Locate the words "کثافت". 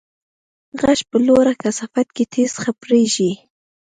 1.61-2.07